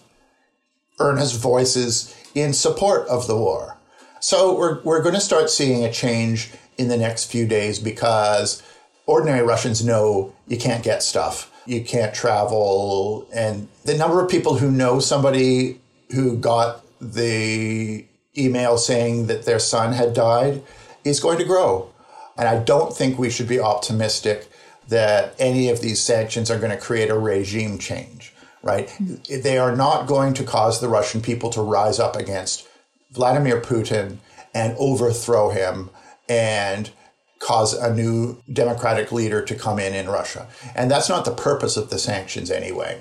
earnest 0.99 1.39
voices 1.39 2.17
in 2.35 2.55
support 2.55 3.07
of 3.09 3.27
the 3.27 3.37
war. 3.37 3.77
So 4.21 4.57
we're, 4.57 4.83
we're 4.83 5.03
going 5.03 5.15
to 5.15 5.21
start 5.21 5.49
seeing 5.49 5.85
a 5.85 5.93
change 5.93 6.51
in 6.79 6.89
the 6.89 6.97
next 6.97 7.31
few 7.31 7.47
days 7.47 7.79
because 7.79 8.63
ordinary 9.07 9.45
Russians 9.45 9.85
know 9.85 10.33
you 10.47 10.57
can't 10.57 10.85
get 10.85 11.03
stuff. 11.03 11.53
You 11.67 11.85
can't 11.85 12.15
travel. 12.15 13.29
And 13.35 13.69
the 13.85 13.97
number 13.97 14.23
of 14.23 14.31
people 14.31 14.57
who 14.57 14.71
know 14.71 15.01
somebody 15.01 15.81
who 16.15 16.37
got 16.39 16.85
the 17.01 18.07
email 18.37 18.79
saying 18.79 19.27
that 19.27 19.45
their 19.45 19.59
son 19.59 19.93
had 19.93 20.15
died 20.15 20.63
is 21.05 21.21
going 21.21 21.39
to 21.39 21.45
grow. 21.45 21.93
And 22.37 22.49
I 22.49 22.61
don't 22.61 22.97
think 22.97 23.19
we 23.19 23.31
should 23.31 23.49
be 23.49 23.61
optimistic 23.61 24.49
that 24.89 25.35
any 25.39 25.69
of 25.69 25.81
these 25.81 26.01
sanctions 26.01 26.51
are 26.51 26.59
going 26.59 26.71
to 26.71 26.77
create 26.79 27.11
a 27.11 27.19
regime 27.19 27.79
change, 27.79 28.33
right? 28.63 28.91
They 29.29 29.59
are 29.59 29.77
not 29.77 30.07
going 30.07 30.35
to 30.35 30.45
cause 30.45 30.81
the 30.81 30.89
Russian 30.89 31.21
people 31.21 31.51
to 31.51 31.61
rise 31.61 31.99
up 31.99 32.17
against 32.17 32.67
Vladimir 33.11 33.61
Putin 33.61 34.19
and 34.55 34.75
overthrow 34.79 35.51
him 35.51 35.91
and 36.29 36.91
cause 37.39 37.73
a 37.75 37.95
new 37.95 38.43
democratic 38.53 39.13
leader 39.13 39.43
to 39.43 39.55
come 39.55 39.79
in 39.79 39.95
in 39.95 40.09
Russia. 40.09 40.49
And 40.75 40.91
that's 40.91 41.09
not 41.09 41.25
the 41.25 41.35
purpose 41.35 41.77
of 41.77 41.91
the 41.91 41.99
sanctions 41.99 42.51
anyway. 42.51 43.01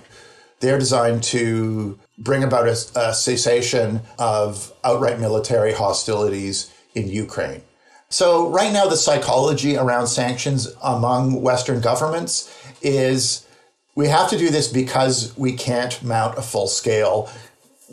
They're 0.60 0.80
designed 0.80 1.24
to 1.24 2.00
bring 2.18 2.44
about 2.44 2.68
a, 2.68 2.78
a 2.96 3.14
cessation 3.14 4.02
of 4.18 4.72
outright 4.84 5.20
military 5.20 5.74
hostilities 5.74 6.74
in 6.96 7.08
Ukraine. 7.08 7.62
So, 8.10 8.50
right 8.50 8.72
now, 8.72 8.88
the 8.88 8.96
psychology 8.96 9.76
around 9.76 10.08
sanctions 10.08 10.74
among 10.82 11.42
Western 11.42 11.82
governments 11.82 12.54
is 12.82 13.46
we 13.96 14.08
have 14.08 14.30
to 14.30 14.38
do 14.38 14.50
this 14.50 14.68
because 14.68 15.36
we 15.38 15.54
can't 15.54 16.02
mount 16.02 16.38
a 16.38 16.42
full 16.42 16.68
scale 16.68 17.30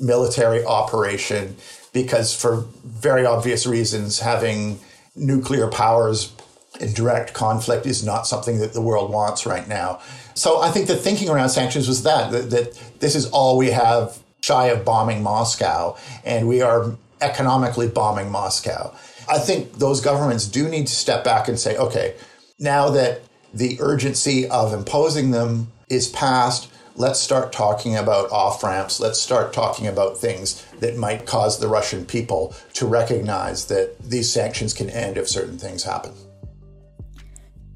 military 0.01 0.65
operation, 0.65 1.57
because 1.93 2.35
for 2.35 2.67
very 2.85 3.27
obvious 3.27 3.67
reasons, 3.67 4.21
having 4.21 4.79
nuclear 5.17 5.69
powers 5.69 6.33
in 6.81 6.93
direct 6.93 7.35
conflict 7.35 7.87
is 7.87 8.05
not 8.05 8.27
something 8.27 8.59
that 8.59 8.73
the 8.73 8.81
world 8.81 9.11
wants 9.11 9.47
right 9.47 9.69
now. 9.69 10.01
So 10.35 10.61
I 10.61 10.71
think 10.71 10.89
the 10.89 10.97
thinking 10.97 11.29
around 11.29 11.51
sanctions 11.51 11.87
was 11.87 12.03
that, 12.03 12.33
that, 12.33 12.51
that 12.51 13.01
this 13.01 13.15
is 13.15 13.31
all 13.31 13.57
we 13.57 13.71
have 13.71 14.19
shy 14.43 14.67
of 14.67 14.85
bombing 14.85 15.23
Moscow, 15.23 15.97
and 16.25 16.49
we 16.49 16.61
are 16.61 16.97
economically 17.21 17.89
bombing 17.89 18.31
Moscow. 18.31 18.95
I 19.29 19.39
think 19.39 19.75
those 19.75 20.01
governments 20.01 20.47
do 20.47 20.69
need 20.69 20.87
to 20.89 20.95
step 20.95 21.25
back 21.25 21.49
and 21.49 21.59
say, 21.59 21.77
okay, 21.77 22.15
now 22.59 22.91
that 22.91 23.23
the 23.55 23.79
urgency 23.81 24.49
of 24.49 24.75
imposing 24.75 25.31
them 25.31 25.69
is 25.89 26.09
past, 26.09 26.69
let's 26.97 27.21
start 27.21 27.53
talking 27.53 27.97
about 27.97 28.31
off 28.31 28.63
ramps. 28.63 29.01
Let's 29.01 29.21
start 29.21 29.53
talking 29.53 29.87
about 29.87 30.19
things 30.19 30.67
that 30.81 30.97
might 30.97 31.27
cause 31.27 31.59
the 31.59 31.69
Russian 31.69 32.05
people 32.05 32.55
to 32.75 32.87
recognize 32.87 33.67
that 33.67 33.99
these 34.01 34.33
sanctions 34.33 34.75
can 34.75 34.91
end 34.91 35.17
if 35.17 35.29
certain 35.29 35.59
things 35.59 35.85
happen. 35.85 36.13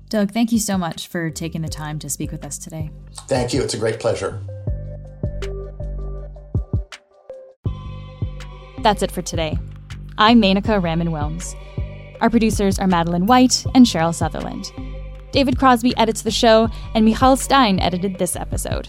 Doug, 0.08 0.32
thank 0.32 0.52
you 0.52 0.58
so 0.58 0.78
much 0.78 1.06
for 1.08 1.28
taking 1.30 1.60
the 1.62 1.68
time 1.68 1.98
to 1.98 2.08
speak 2.08 2.32
with 2.32 2.44
us 2.44 2.56
today. 2.56 2.90
Thank 3.26 3.52
you. 3.52 3.62
It's 3.62 3.74
a 3.74 3.78
great 3.78 4.00
pleasure. 4.00 4.40
That's 8.82 9.02
it 9.02 9.10
for 9.10 9.22
today. 9.22 9.58
I'm 10.16 10.40
Menaka 10.40 10.82
Raman 10.82 11.08
Wilms. 11.08 11.54
Our 12.20 12.30
producers 12.30 12.78
are 12.78 12.86
Madeline 12.86 13.26
White 13.26 13.66
and 13.74 13.84
Cheryl 13.84 14.14
Sutherland. 14.14 14.72
David 15.30 15.58
Crosby 15.58 15.96
edits 15.96 16.22
the 16.22 16.30
show, 16.30 16.68
and 16.94 17.04
Michal 17.04 17.36
Stein 17.36 17.78
edited 17.78 18.18
this 18.18 18.34
episode. 18.34 18.88